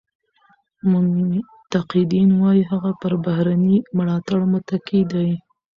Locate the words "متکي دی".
4.51-5.29